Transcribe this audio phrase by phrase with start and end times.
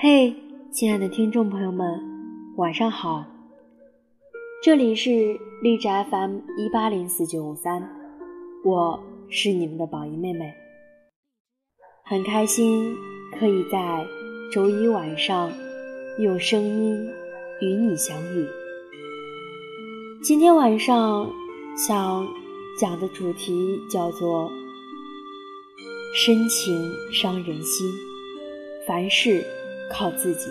[0.00, 0.32] 嘿，
[0.70, 2.00] 亲爱的听众朋友们，
[2.56, 3.24] 晚上好！
[4.62, 7.82] 这里是荔枝 FM 一八零四九五三，
[8.64, 10.54] 我是你们的宝仪妹妹，
[12.04, 12.94] 很开心
[13.40, 14.06] 可以在
[14.52, 15.50] 周一晚上
[16.20, 17.10] 用声音
[17.60, 18.46] 与你相遇。
[20.22, 21.28] 今天晚上
[21.76, 22.24] 想
[22.78, 24.48] 讲的主题叫做
[26.14, 27.90] “深情伤人心”，
[28.86, 29.44] 凡事。
[29.90, 30.50] 靠自己。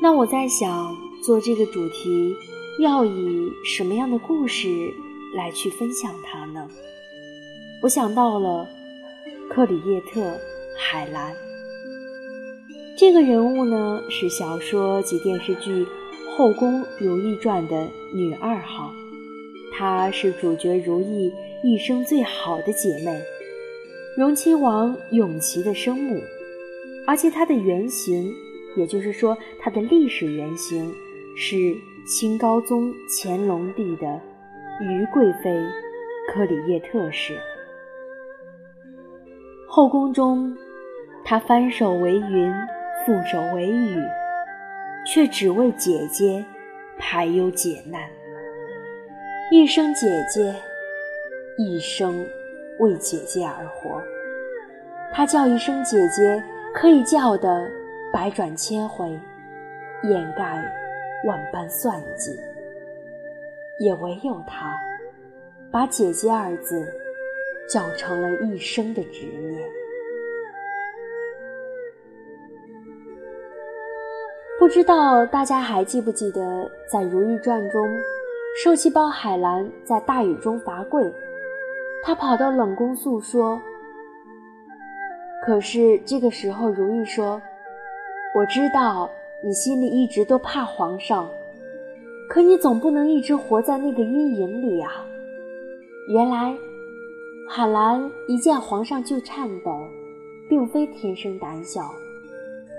[0.00, 2.34] 那我在想，做这个主题
[2.80, 4.68] 要以什么样的故事
[5.34, 6.68] 来去分享它呢？
[7.82, 8.66] 我想到了
[9.50, 10.20] 克里叶特·
[10.78, 11.34] 海兰
[12.96, 15.84] 这个人物呢，是小说及电视剧
[16.36, 18.92] 《后宫如懿传》的女二号，
[19.72, 21.32] 她是主角如懿
[21.62, 23.20] 一生最好的姐妹，
[24.16, 26.20] 荣亲王永琪的生母。
[27.08, 28.30] 而且它的原型，
[28.76, 30.94] 也就是说它的历史原型，
[31.34, 31.74] 是
[32.06, 34.20] 清高宗乾隆帝的
[34.82, 35.58] 余贵妃
[36.28, 37.34] 克里叶特氏。
[39.66, 40.54] 后宫中，
[41.24, 42.52] 她翻手为云，
[43.06, 43.96] 覆手为雨，
[45.06, 46.44] 却只为姐姐
[46.98, 48.02] 排忧解难，
[49.50, 50.54] 一生姐姐，
[51.56, 52.22] 一生
[52.80, 53.98] 为姐姐而活。
[55.10, 56.44] 她叫一声姐姐。
[56.74, 57.68] 可以叫的
[58.12, 59.08] 百转千回，
[60.04, 60.62] 掩盖
[61.26, 62.38] 万般算计，
[63.80, 64.78] 也唯有他，
[65.72, 66.86] 把“姐姐”二字
[67.68, 69.68] 叫成了一生的执念。
[74.58, 77.88] 不知道大家还记不记得，在《如懿传》中，
[78.62, 81.12] 受气包海兰在大雨中罚跪，
[82.02, 83.60] 她跑到冷宫诉说。
[85.48, 87.40] 可是这个时候，如懿说
[88.36, 89.08] ：“我知道
[89.42, 91.26] 你心里一直都怕皇上，
[92.28, 95.06] 可你总不能一直活在那个阴影里啊。”
[96.12, 96.54] 原来，
[97.48, 99.70] 海兰一见皇上就颤抖，
[100.50, 101.80] 并非天生胆小，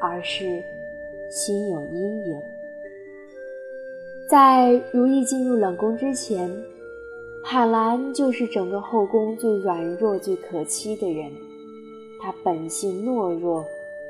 [0.00, 0.60] 而是
[1.30, 2.42] 心有阴影。
[4.28, 6.52] 在如懿进入冷宫之前，
[7.44, 11.30] 海兰就是整个后宫最软弱、最可欺的人。
[12.20, 13.64] 他本性懦弱，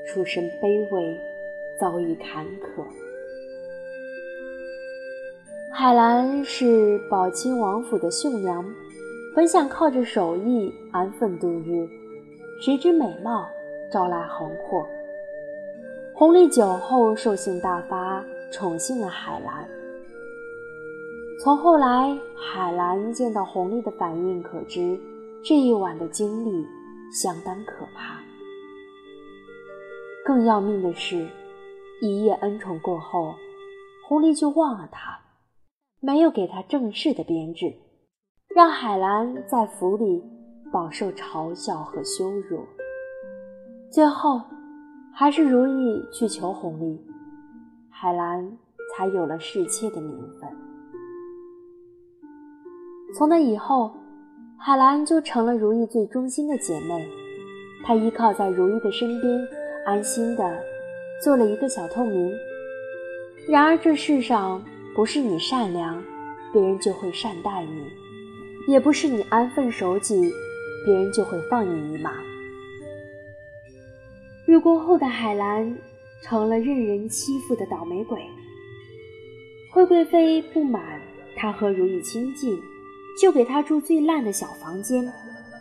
[0.07, 1.21] 出身卑微，
[1.79, 2.85] 遭遇坎坷。
[5.73, 8.65] 海兰是宝亲王府的绣娘，
[9.35, 11.87] 本想靠着手艺安分度日，
[12.63, 13.47] 谁知美貌
[13.93, 14.87] 招来横祸。
[16.15, 19.69] 弘历酒后兽性大发，宠幸了海兰。
[21.39, 24.99] 从后来海兰见到弘历的反应可知，
[25.45, 26.65] 这一晚的经历。
[27.13, 28.21] 相当可怕。
[30.25, 31.29] 更要命的是，
[32.03, 33.35] 一夜恩宠过后，
[34.07, 35.19] 狐狸就忘了他，
[36.01, 37.73] 没有给他正式的编制，
[38.55, 40.25] 让海兰在府里
[40.73, 42.67] 饱受嘲笑和羞辱。
[43.91, 44.43] 最后，
[45.15, 47.01] 还是如意去求弘历，
[47.89, 48.59] 海兰
[48.97, 50.51] 才有了侍妾的名分。
[53.15, 53.95] 从那以后。
[54.59, 57.07] 海兰就成了如懿最忠心的姐妹，
[57.85, 59.49] 她依靠在如懿的身边，
[59.85, 60.59] 安心的
[61.23, 62.33] 做了一个小透明。
[63.49, 66.03] 然而这世上不是你善良，
[66.53, 67.85] 别人就会善待你；
[68.67, 70.33] 也不是你安分守己，
[70.85, 72.13] 别人就会放你一马。
[74.47, 75.77] 入宫后的海兰
[76.23, 78.21] 成了任人欺负的倒霉鬼。
[79.71, 81.01] 惠贵妃不满
[81.37, 82.59] 她和如懿亲近。
[83.21, 85.11] 就给他住最烂的小房间，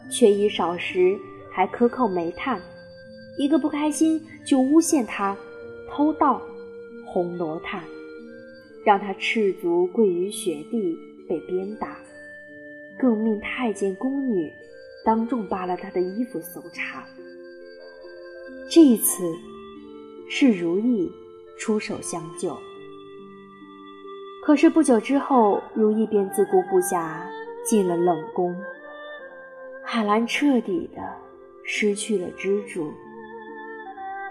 [0.10, 1.18] 缺衣少食，
[1.52, 2.62] 还克扣煤炭。
[3.38, 5.36] 一个不开心就诬陷他
[5.90, 6.42] 偷盗、
[7.06, 7.84] 红罗炭，
[8.86, 11.98] 让他赤足跪于雪地被鞭打，
[12.98, 14.52] 更命太监宫女
[15.06, 17.04] 当众扒了他的衣服搜查。
[18.70, 19.24] 这一次
[20.30, 21.12] 是如意
[21.60, 22.58] 出手相救，
[24.46, 27.22] 可是不久之后，如意便自顾不暇。
[27.66, 28.56] 进了冷宫，
[29.84, 31.02] 海兰彻底的
[31.64, 32.94] 失去了支柱。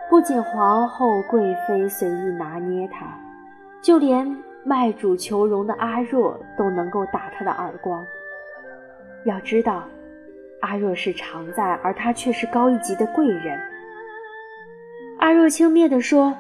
[0.08, 3.06] 不仅皇后、贵妃随意拿捏她，
[3.82, 4.25] 就连
[4.62, 8.06] 卖主求荣的阿若都能够打她的耳光。
[9.25, 9.82] 要知道，
[10.60, 13.58] 阿若是常在，而她却是高一级的贵人。
[15.19, 16.32] 阿若轻蔑地说：“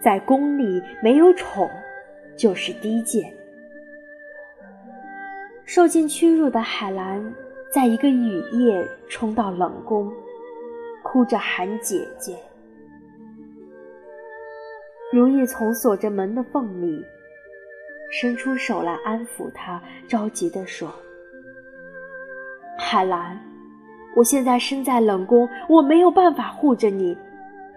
[0.00, 1.70] 在宫里没有宠，
[2.36, 3.32] 就是低贱。”
[5.74, 7.34] 受尽屈辱的海兰，
[7.72, 10.12] 在一个雨夜冲到冷宫，
[11.02, 12.36] 哭着喊姐姐。
[15.10, 17.02] 如意从锁着门的缝里
[18.10, 20.92] 伸出手来安抚他，着急地说
[22.78, 23.40] ：“海兰，
[24.14, 27.16] 我现在身在冷宫，我没有办法护着你，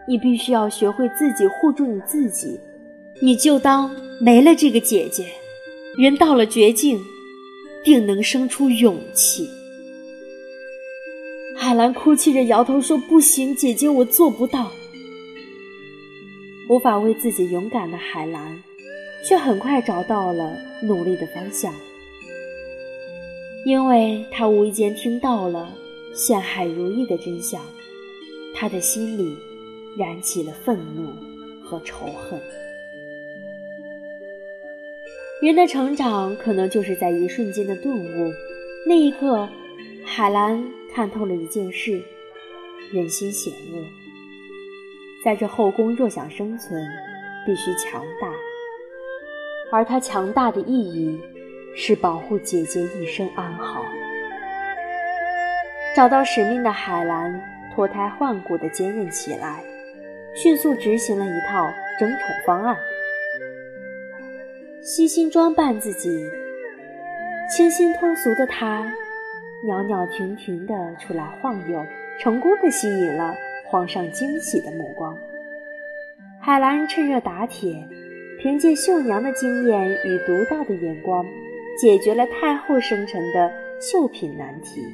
[0.06, 2.59] 你必须要学会自己护住你自己。
[3.21, 3.89] 你就当
[4.19, 5.27] 没了这个姐姐，
[5.97, 7.00] 人到了绝境，
[7.86, 9.50] 定能生出勇气。”
[11.56, 14.74] 海兰哭泣着摇头说：“不行，姐姐，我做不到。”
[16.68, 18.62] 无法为自己勇敢的海兰，
[19.24, 21.74] 却很快找到了努力的方向，
[23.66, 25.72] 因为他无意间听到了
[26.14, 27.62] 陷害如意的真相，
[28.56, 29.38] 他的心里
[29.96, 31.14] 燃起了愤怒
[31.64, 32.42] 和仇恨。
[35.45, 38.33] 人的成长可能就是在一瞬间的顿悟，
[38.88, 39.47] 那一刻，
[40.03, 40.59] 海兰
[40.92, 42.01] 看透了一件事：
[42.92, 43.86] 人心险恶。
[45.24, 46.83] 在这后宫，若想生存，
[47.45, 48.27] 必须强大。
[49.71, 51.21] 而他强大的意义，
[51.75, 53.86] 是保护姐姐一生安好。
[55.95, 57.39] 找到使命的海兰，
[57.75, 59.63] 脱胎换骨地坚韧起来，
[60.36, 62.75] 迅速执行了一套争宠方案。
[64.86, 66.30] 悉心装扮自己，
[67.50, 68.86] 清新脱俗的她，
[69.64, 71.84] 袅袅婷婷地出来晃悠，
[72.20, 73.34] 成功地吸引了。
[73.68, 75.18] 皇上惊喜的目光，
[76.40, 77.74] 海兰趁热打铁，
[78.40, 81.26] 凭借绣娘的经验与独到的眼光，
[81.81, 84.86] 解决了太后生辰的绣品难题，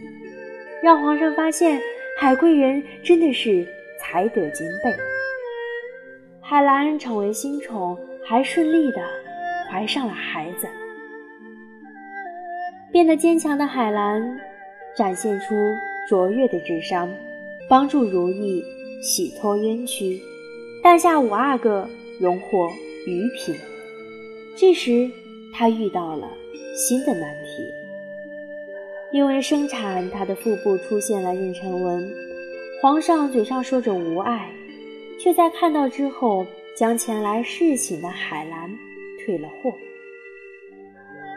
[0.82, 1.82] 让皇上发现
[2.18, 3.68] 海贵人真的是
[4.00, 4.96] 才德兼备。
[6.40, 9.02] 海兰成为新宠，还顺利的
[9.72, 10.68] 怀上了孩子。
[12.92, 14.38] 变得坚强的海兰，
[14.98, 15.56] 展现出
[16.10, 17.10] 卓越的智商。
[17.70, 18.62] 帮助如意
[19.02, 20.20] 洗脱冤屈，
[20.84, 21.88] 诞下五阿哥，
[22.20, 22.70] 荣获
[23.08, 23.56] 余品。
[24.58, 25.10] 这时，
[25.54, 26.30] 她遇到了
[26.76, 27.64] 新的难题。
[29.14, 32.12] 因为生产，她的腹部出现了妊娠纹。
[32.82, 34.52] 皇上嘴上说着无碍，
[35.18, 36.46] 却在看到之后，
[36.76, 38.70] 将前来侍寝的海兰
[39.26, 39.74] 退了货。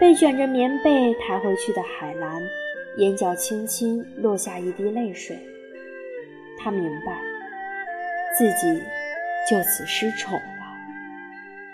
[0.01, 2.43] 被卷着棉被抬回去的海兰，
[2.97, 5.39] 眼角轻轻落下一滴泪水。
[6.59, 7.21] 她明白，
[8.37, 8.83] 自己
[9.49, 10.43] 就此失宠了。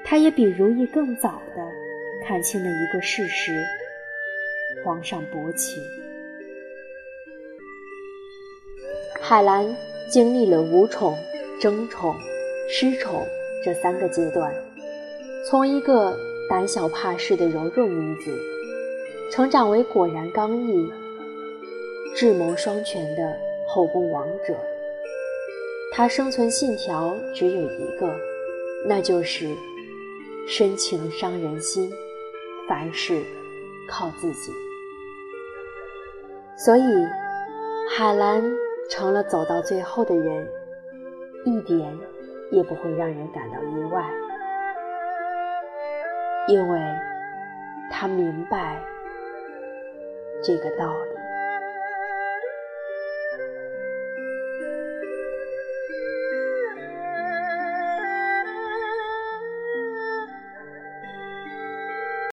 [0.05, 1.67] 她也比如意更早的
[2.27, 3.65] 看清了一个事实：
[4.85, 5.83] 皇上薄情。
[9.21, 9.65] 海兰
[10.09, 11.17] 经历了无宠、
[11.61, 12.15] 争宠、
[12.69, 13.25] 失宠
[13.65, 14.53] 这三个阶段，
[15.43, 16.17] 从一个
[16.49, 18.31] 胆小怕事的柔弱女子，
[19.31, 20.93] 成长为果然刚毅、
[22.15, 24.55] 智谋双全的后宫王者。
[25.93, 28.15] 她生存信条只有一个，
[28.87, 29.57] 那就是
[30.47, 31.91] 深情伤人心，
[32.69, 33.23] 凡事
[33.89, 34.53] 靠自己。
[36.57, 36.83] 所以，
[37.89, 38.43] 海兰
[38.91, 40.47] 成了走到最后的人，
[41.47, 41.99] 一点
[42.51, 44.05] 也不会让人感到意外，
[46.49, 46.81] 因为
[47.91, 48.81] 他明白
[50.43, 51.20] 这个道理。